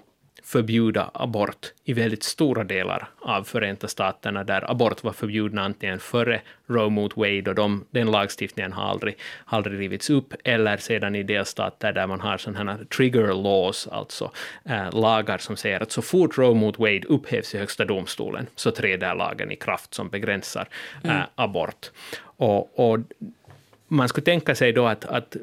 förbjuda 0.50 1.10
abort 1.14 1.72
i 1.84 1.92
väldigt 1.92 2.22
stora 2.22 2.64
delar 2.64 3.08
av 3.20 3.44
Förenta 3.44 3.88
staterna, 3.88 4.44
där 4.44 4.70
abort 4.70 5.04
var 5.04 5.12
förbjudna 5.12 5.62
antingen 5.62 5.98
före 6.00 6.40
Roe 6.66 6.90
mot 6.90 7.16
Wade, 7.16 7.50
och 7.50 7.54
de, 7.54 7.84
den 7.90 8.10
lagstiftningen 8.10 8.72
har 8.72 8.84
aldrig, 8.84 9.18
aldrig 9.44 9.80
rivits 9.80 10.10
upp, 10.10 10.34
eller 10.44 10.76
sedan 10.76 11.14
i 11.14 11.22
delstater 11.22 11.92
där 11.92 12.06
man 12.06 12.20
har 12.20 12.38
sådana 12.38 12.72
här 12.72 12.84
trigger 12.84 13.34
laws, 13.42 13.88
alltså 13.92 14.30
äh, 14.64 15.00
lagar 15.00 15.38
som 15.38 15.56
säger 15.56 15.82
att 15.82 15.92
så 15.92 16.02
fort 16.02 16.38
Roe 16.38 16.54
mot 16.54 16.78
Wade 16.78 17.06
upphävs 17.08 17.54
i 17.54 17.58
högsta 17.58 17.84
domstolen, 17.84 18.46
så 18.56 18.70
träder 18.70 19.14
lagen 19.14 19.52
i 19.52 19.56
kraft 19.56 19.94
som 19.94 20.08
begränsar 20.08 20.68
äh, 21.04 21.10
mm. 21.10 21.22
abort. 21.34 21.90
Och, 22.22 22.78
och 22.78 22.98
man 23.88 24.08
skulle 24.08 24.24
tänka 24.24 24.54
sig 24.54 24.72
då 24.72 24.86
att, 24.86 25.04
att 25.04 25.36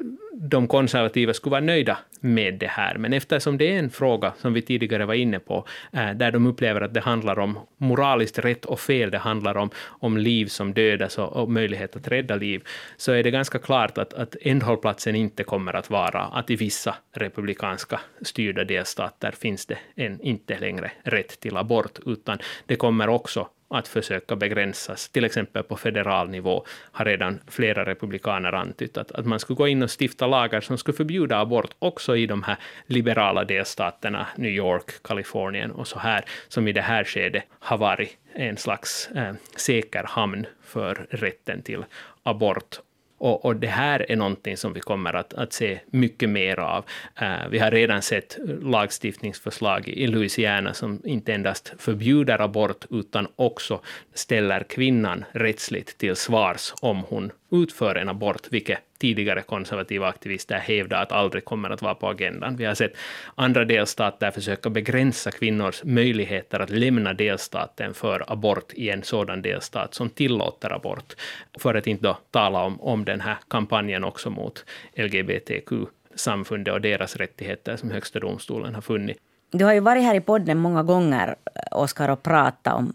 de 0.48 0.68
konservativa 0.68 1.34
skulle 1.34 1.50
vara 1.50 1.60
nöjda 1.60 1.98
med 2.20 2.54
det 2.54 2.66
här, 2.66 2.98
men 2.98 3.12
eftersom 3.12 3.58
det 3.58 3.74
är 3.74 3.78
en 3.78 3.90
fråga 3.90 4.32
som 4.38 4.52
vi 4.52 4.62
tidigare 4.62 5.06
var 5.06 5.14
inne 5.14 5.38
på, 5.38 5.66
eh, 5.92 6.10
där 6.10 6.32
de 6.32 6.46
upplever 6.46 6.80
att 6.80 6.94
det 6.94 7.00
handlar 7.00 7.38
om 7.38 7.58
moraliskt 7.76 8.38
rätt 8.38 8.64
och 8.64 8.80
fel, 8.80 9.10
det 9.10 9.18
handlar 9.18 9.56
om, 9.56 9.70
om 9.86 10.18
liv 10.18 10.46
som 10.46 10.74
dödas 10.74 11.18
och, 11.18 11.32
och 11.36 11.50
möjlighet 11.50 11.96
att 11.96 12.08
rädda 12.08 12.36
liv, 12.36 12.62
så 12.96 13.12
är 13.12 13.22
det 13.22 13.30
ganska 13.30 13.58
klart 13.58 13.98
att, 13.98 14.14
att 14.14 14.36
ändhållplatsen 14.42 15.14
inte 15.14 15.44
kommer 15.44 15.76
att 15.76 15.90
vara 15.90 16.20
att 16.20 16.50
i 16.50 16.56
vissa 16.56 16.94
republikanska 17.14 18.00
styrda 18.22 18.64
delstater 18.64 19.30
finns 19.30 19.66
det 19.66 19.78
en, 19.94 20.20
inte 20.20 20.58
längre 20.58 20.90
rätt 21.02 21.40
till 21.40 21.56
abort, 21.56 21.98
utan 22.06 22.38
det 22.66 22.76
kommer 22.76 23.08
också 23.08 23.48
att 23.70 23.88
försöka 23.88 24.36
begränsas. 24.36 25.08
Till 25.08 25.24
exempel 25.24 25.62
på 25.62 25.76
federal 25.76 26.28
nivå 26.28 26.64
har 26.92 27.04
redan 27.04 27.40
flera 27.46 27.84
republikaner 27.84 28.52
antytt 28.52 28.96
att, 28.96 29.12
att 29.12 29.26
man 29.26 29.40
skulle 29.40 29.56
gå 29.56 29.68
in 29.68 29.82
och 29.82 30.00
stifta 30.00 30.26
lagar 30.26 30.60
som 30.60 30.78
skulle 30.78 30.96
förbjuda 30.96 31.38
abort 31.38 31.70
också 31.78 32.16
i 32.16 32.26
de 32.26 32.42
här 32.42 32.56
liberala 32.86 33.44
delstaterna, 33.44 34.26
New 34.36 34.50
York, 34.50 35.02
Kalifornien 35.02 35.70
och 35.70 35.88
så 35.88 35.98
här, 35.98 36.24
som 36.48 36.68
i 36.68 36.72
det 36.72 36.82
här 36.82 37.04
skedet 37.04 37.44
har 37.58 37.78
varit 37.78 38.16
en 38.32 38.56
slags 38.56 39.10
eh, 39.14 39.34
säker 39.56 40.04
hamn 40.04 40.46
för 40.62 41.06
rätten 41.10 41.62
till 41.62 41.84
abort 42.22 42.80
och, 43.18 43.44
och, 43.44 43.56
det 43.56 43.66
här 43.66 44.10
är 44.12 44.16
någonting 44.16 44.56
som 44.56 44.72
vi 44.72 44.80
kommer 44.80 45.14
att, 45.14 45.34
att 45.34 45.52
se 45.52 45.80
mycket 45.90 46.28
mer 46.28 46.60
av. 46.60 46.84
Uh, 47.22 47.48
vi 47.50 47.58
har 47.58 47.70
redan 47.70 48.02
sett 48.02 48.38
lagstiftningsförslag 48.62 49.88
i 49.88 50.06
Louisiana 50.06 50.74
som 50.74 51.00
inte 51.04 51.34
endast 51.34 51.74
förbjuder 51.78 52.40
abort 52.40 52.84
utan 52.90 53.26
också 53.36 53.80
ställer 54.14 54.62
kvinnan 54.62 55.24
rättsligt 55.32 55.98
till 55.98 56.16
svars 56.16 56.74
om 56.80 57.04
hon 57.08 57.30
utför 57.50 57.94
en 57.94 58.08
abort, 58.08 58.46
vilket 58.50 58.78
tidigare 58.98 59.42
konservativa 59.42 60.08
aktivister 60.08 60.58
hävdar 60.58 61.02
att 61.02 61.12
aldrig 61.12 61.44
kommer 61.44 61.70
att 61.70 61.82
vara 61.82 61.94
på 61.94 62.08
agendan. 62.08 62.56
Vi 62.56 62.64
har 62.64 62.74
sett 62.74 62.96
andra 63.34 63.64
delstater 63.64 64.30
försöka 64.30 64.70
begränsa 64.70 65.30
kvinnors 65.30 65.84
möjligheter 65.84 66.60
att 66.60 66.70
lämna 66.70 67.14
delstaten 67.14 67.94
för 67.94 68.32
abort 68.32 68.72
i 68.74 68.90
en 68.90 69.02
sådan 69.02 69.42
delstat 69.42 69.94
som 69.94 70.10
tillåter 70.10 70.72
abort, 70.72 71.14
för 71.58 71.74
att 71.74 71.86
inte 71.86 72.02
då 72.02 72.18
tala 72.30 72.62
om, 72.62 72.80
om 72.80 73.04
den 73.04 73.20
här 73.20 73.36
kampanjen 73.48 74.04
också 74.04 74.30
mot 74.30 74.64
LGBTQ-samfundet 74.96 76.74
och 76.74 76.80
deras 76.80 77.16
rättigheter 77.16 77.76
som 77.76 77.90
högsta 77.90 78.20
domstolen 78.20 78.74
har 78.74 78.82
funnit. 78.82 79.18
Du 79.52 79.64
har 79.64 79.72
ju 79.72 79.80
varit 79.80 80.02
här 80.02 80.14
i 80.14 80.20
podden 80.20 80.58
många 80.58 80.82
gånger, 80.82 81.36
Oskar, 81.70 82.08
och 82.08 82.22
pratat 82.22 82.74
om 82.74 82.94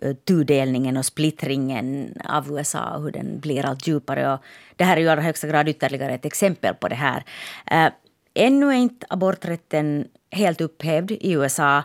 Eh, 0.00 0.14
tudelningen 0.14 0.96
och 0.96 1.06
splittringen 1.06 2.14
av 2.24 2.50
USA 2.50 2.90
och 2.96 3.02
hur 3.02 3.10
den 3.10 3.40
blir 3.40 3.66
allt 3.66 3.86
djupare. 3.86 4.32
Och 4.32 4.40
det 4.76 4.84
här 4.84 4.96
är 4.96 5.00
ju 5.00 5.06
i 5.06 5.08
allra 5.08 5.22
högsta 5.22 5.46
grad 5.46 5.68
ytterligare 5.68 6.14
ett 6.14 6.24
exempel 6.24 6.74
på 6.74 6.88
det 6.88 6.94
här. 6.94 7.24
Eh, 7.70 7.92
ännu 8.34 8.68
är 8.68 8.72
inte 8.72 9.06
aborträtten 9.10 10.08
helt 10.30 10.60
upphävd 10.60 11.10
i 11.10 11.32
USA. 11.32 11.82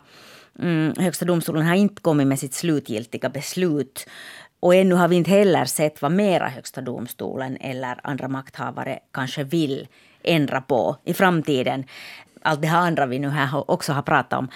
Mm, 0.60 0.94
högsta 0.98 1.26
domstolen 1.26 1.66
har 1.66 1.76
inte 1.76 2.02
kommit 2.02 2.28
med 2.28 2.40
sitt 2.40 2.54
slutgiltiga 2.54 3.30
beslut. 3.30 4.08
Och 4.60 4.76
ännu 4.76 4.96
har 4.96 5.08
vi 5.08 5.16
inte 5.16 5.32
heller 5.32 5.66
sett 5.66 6.02
vad 6.02 6.12
mera 6.12 6.48
Högsta 6.48 6.82
domstolen 6.82 7.58
eller 7.58 8.00
andra 8.04 8.28
makthavare 8.28 9.00
kanske 9.12 9.44
vill 9.44 9.88
ändra 10.24 10.62
på 10.62 10.98
i 11.06 11.14
framtiden. 11.14 11.86
Allt 12.42 12.62
det 12.62 12.68
här 12.68 12.80
andra 12.80 13.06
vi 13.06 13.20
nu 13.20 13.30
här 13.30 13.72
också 13.72 13.94
har 13.94 14.02
pratat 14.02 14.40
om. 14.40 14.50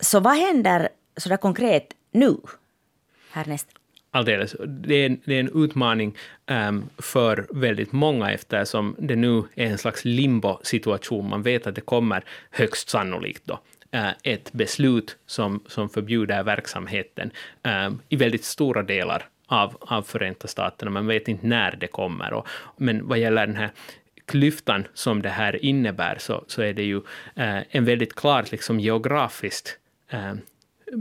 Så 0.00 0.20
vad 0.20 0.36
händer 0.36 0.88
sådär 1.16 1.36
konkret 1.36 1.86
nu? 2.12 2.36
Härnäst? 3.36 3.68
Alldeles. 4.10 4.56
Det 4.66 4.94
är, 4.94 5.06
en, 5.06 5.20
det 5.24 5.34
är 5.34 5.40
en 5.40 5.64
utmaning 5.64 6.16
um, 6.46 6.88
för 6.98 7.46
väldigt 7.50 7.92
många 7.92 8.32
eftersom 8.32 8.96
det 8.98 9.16
nu 9.16 9.42
är 9.54 9.66
en 9.66 9.78
slags 9.78 10.04
limbo-situation. 10.04 11.28
Man 11.28 11.42
vet 11.42 11.66
att 11.66 11.74
det 11.74 11.80
kommer 11.80 12.24
högst 12.50 12.88
sannolikt 12.88 13.42
då 13.44 13.60
uh, 13.94 14.10
ett 14.22 14.52
beslut 14.52 15.16
som, 15.26 15.60
som 15.66 15.88
förbjuder 15.88 16.42
verksamheten 16.42 17.30
um, 17.62 18.00
i 18.08 18.16
väldigt 18.16 18.44
stora 18.44 18.82
delar 18.82 19.28
av, 19.46 19.76
av 19.80 20.02
Förenta 20.02 20.48
staterna. 20.48 20.90
Man 20.90 21.06
vet 21.06 21.28
inte 21.28 21.46
när 21.46 21.76
det 21.76 21.86
kommer. 21.86 22.32
Och, 22.32 22.46
men 22.76 23.08
vad 23.08 23.18
gäller 23.18 23.46
den 23.46 23.56
här 23.56 23.70
klyftan 24.26 24.86
som 24.94 25.22
det 25.22 25.28
här 25.28 25.64
innebär 25.64 26.16
så, 26.18 26.44
så 26.46 26.62
är 26.62 26.72
det 26.72 26.84
ju 26.84 26.96
uh, 26.96 27.60
en 27.68 27.84
väldigt 27.84 28.14
klart 28.14 28.50
liksom 28.50 28.80
geografiskt 28.80 29.78
uh, 30.14 30.34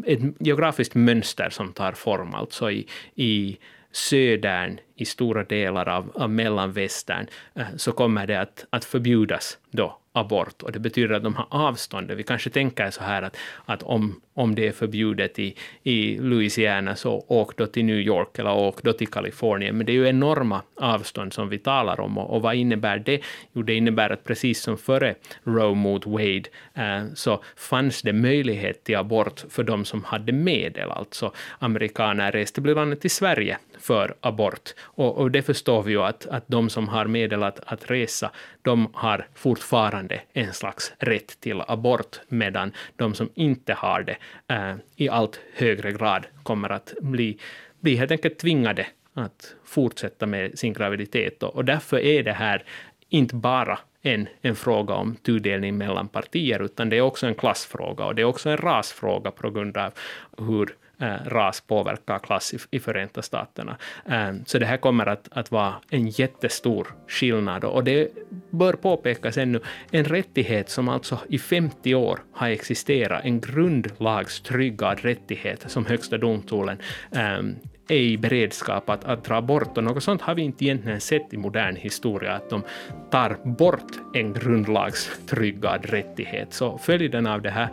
ett 0.05 0.19
geografiskt 0.39 0.95
mönster 0.95 1.49
som 1.49 1.73
tar 1.73 1.91
form, 1.91 2.33
alltså 2.33 2.71
i, 2.71 2.87
i 3.15 3.57
södern, 3.91 4.79
i 4.95 5.05
stora 5.05 5.43
delar 5.43 5.89
av, 5.89 6.11
av 6.15 6.29
mellanvästern, 6.29 7.27
eh, 7.55 7.65
så 7.77 7.91
kommer 7.91 8.27
det 8.27 8.41
att, 8.41 8.65
att 8.69 8.85
förbjudas 8.85 9.57
då 9.71 9.99
abort. 10.15 10.63
Och 10.63 10.71
det 10.71 10.79
betyder 10.79 11.15
att 11.15 11.23
de 11.23 11.35
här 11.35 11.45
avstånden, 11.49 12.17
vi 12.17 12.23
kanske 12.23 12.49
tänker 12.49 12.91
så 12.91 13.03
här 13.03 13.21
att, 13.21 13.37
att 13.65 13.83
om, 13.83 14.21
om 14.33 14.55
det 14.55 14.67
är 14.67 14.71
förbjudet 14.71 15.39
i, 15.39 15.55
i 15.83 16.17
Louisiana 16.17 16.95
så 16.95 17.25
åk 17.27 17.57
då 17.57 17.67
till 17.67 17.85
New 17.85 17.99
York 17.99 18.39
eller 18.39 18.53
åk 18.53 18.83
då 18.83 18.93
till 18.93 19.07
Kalifornien. 19.07 19.77
Men 19.77 19.85
det 19.85 19.91
är 19.91 19.93
ju 19.93 20.07
enorma 20.07 20.61
avstånd 20.75 21.33
som 21.33 21.49
vi 21.49 21.57
talar 21.57 21.99
om. 21.99 22.17
Och, 22.17 22.35
och 22.35 22.41
vad 22.41 22.55
innebär 22.55 22.99
det? 22.99 23.21
Jo, 23.53 23.61
det 23.61 23.73
innebär 23.73 24.09
att 24.09 24.23
precis 24.23 24.61
som 24.61 24.77
före 24.77 25.15
Roe 25.43 25.75
mot 25.75 26.05
Wade 26.05 26.43
eh, 26.73 27.05
så 27.13 27.43
fanns 27.55 28.01
det 28.01 28.13
möjlighet 28.13 28.83
till 28.83 28.97
abort 28.97 29.43
för 29.49 29.63
de 29.63 29.85
som 29.85 30.03
hade 30.03 30.31
medel. 30.31 30.91
Alltså 30.91 31.31
amerikaner 31.59 32.31
reste 32.31 32.61
bland 32.61 32.79
annat 32.79 33.01
till 33.01 33.11
Sverige 33.11 33.57
för 33.79 34.15
abort. 34.21 34.73
Och, 34.81 35.17
och 35.17 35.31
det 35.31 35.41
förstår 35.41 35.83
vi 35.83 35.91
ju 35.91 36.01
att, 36.01 36.25
att 36.25 36.43
de 36.47 36.69
som 36.69 36.87
har 36.87 37.05
medel 37.05 37.43
att, 37.43 37.59
att 37.65 37.91
resa, 37.91 38.31
de 38.61 38.87
har 38.93 39.27
fortfarande 39.33 40.21
en 40.33 40.53
slags 40.53 40.93
rätt 40.97 41.39
till 41.39 41.61
abort, 41.67 42.19
medan 42.27 42.71
de 42.95 43.13
som 43.13 43.29
inte 43.33 43.73
har 43.73 44.03
det 44.03 44.17
eh, 44.55 44.75
i 44.95 45.09
allt 45.09 45.39
högre 45.55 45.91
grad 45.91 46.25
kommer 46.43 46.69
att 46.69 46.93
bli, 47.01 47.37
bli 47.79 47.95
helt 47.95 48.11
enkelt 48.11 48.39
tvingade 48.39 48.87
att 49.13 49.55
fortsätta 49.65 50.25
med 50.25 50.59
sin 50.59 50.73
graviditet. 50.73 51.43
Och 51.43 51.65
därför 51.65 51.97
är 51.97 52.23
det 52.23 52.33
här 52.33 52.63
inte 53.09 53.35
bara 53.35 53.79
en, 54.01 54.27
en 54.41 54.55
fråga 54.55 54.93
om 54.93 55.15
tudelning 55.15 55.77
mellan 55.77 56.07
partier, 56.07 56.61
utan 56.61 56.89
det 56.89 56.97
är 56.97 57.01
också 57.01 57.27
en 57.27 57.35
klassfråga 57.35 58.05
och 58.05 58.15
det 58.15 58.21
är 58.21 58.25
också 58.25 58.49
en 58.49 58.57
rasfråga 58.57 59.31
på 59.31 59.49
grund 59.49 59.77
av 59.77 59.91
hur 60.37 60.75
Eh, 60.99 61.15
ras 61.25 61.61
påverkar 61.61 62.19
klass 62.19 62.53
i, 62.53 62.57
i 62.71 62.79
Förenta 62.79 63.21
Staterna. 63.21 63.77
Eh, 64.05 64.33
så 64.45 64.59
det 64.59 64.65
här 64.65 64.77
kommer 64.77 65.05
att, 65.05 65.27
att 65.31 65.51
vara 65.51 65.73
en 65.89 66.07
jättestor 66.07 66.87
skillnad 67.07 67.63
och 67.63 67.83
det 67.83 68.07
bör 68.49 68.73
påpekas 68.73 69.37
ännu, 69.37 69.59
en 69.91 70.03
rättighet 70.03 70.69
som 70.69 70.89
alltså 70.89 71.19
i 71.29 71.39
50 71.39 71.95
år 71.95 72.19
har 72.31 72.47
existerat, 72.47 73.21
en 73.25 73.41
grundlagstryggad 73.41 74.99
rättighet 74.99 75.71
som 75.71 75.85
Högsta 75.85 76.17
domstolen 76.17 76.77
eh, 77.11 77.39
är 77.87 77.97
i 77.97 78.17
beredskap 78.17 78.89
att, 78.89 79.03
att 79.03 79.23
dra 79.23 79.41
bort. 79.41 79.77
Och 79.77 79.83
något 79.83 80.03
sånt 80.03 80.21
har 80.21 80.35
vi 80.35 80.41
inte 80.41 80.65
egentligen 80.65 81.01
sett 81.01 81.33
i 81.33 81.37
modern 81.37 81.75
historia, 81.75 82.33
att 82.33 82.49
de 82.49 82.63
tar 83.11 83.37
bort 83.43 83.91
en 84.13 84.33
grundlagstryggad 84.33 85.85
rättighet. 85.85 86.53
Så 86.53 86.77
följden 86.77 87.27
av 87.27 87.41
det 87.41 87.49
här, 87.49 87.69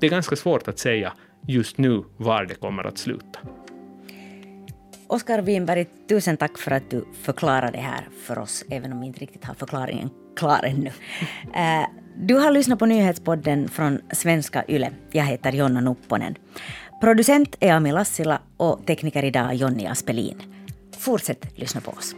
det 0.00 0.06
är 0.06 0.10
ganska 0.10 0.36
svårt 0.36 0.68
att 0.68 0.78
säga 0.78 1.12
just 1.46 1.78
nu 1.78 2.04
var 2.16 2.44
det 2.44 2.54
kommer 2.54 2.84
att 2.86 2.98
sluta. 2.98 3.38
Oskar 5.06 5.42
Winberg, 5.42 5.86
tusen 6.08 6.36
tack 6.36 6.58
för 6.58 6.70
att 6.70 6.90
du 6.90 7.04
förklarade 7.22 7.72
det 7.72 7.78
här 7.82 8.08
för 8.26 8.38
oss, 8.38 8.64
även 8.70 8.92
om 8.92 9.00
vi 9.00 9.06
inte 9.06 9.20
riktigt 9.20 9.44
har 9.44 9.54
förklaringen 9.54 10.10
klar 10.36 10.64
ännu. 10.64 10.90
Eh, 11.54 11.86
du 12.16 12.34
har 12.34 12.50
lyssnat 12.50 12.78
på 12.78 12.86
nyhetspodden 12.86 13.68
från 13.68 14.00
Svenska 14.12 14.64
Yle. 14.68 14.90
Jag 15.10 15.24
heter 15.24 15.52
Jonna 15.52 15.80
Nupponen. 15.80 16.34
Producent 17.00 17.56
är 17.60 17.72
Ami 17.72 17.92
Lassila 17.92 18.40
och 18.56 18.86
tekniker 18.86 19.24
idag 19.24 19.54
Jonny 19.54 19.86
Aspelin. 19.86 20.42
Fortsätt 20.98 21.58
lyssna 21.58 21.80
på 21.80 21.90
oss. 21.90 22.14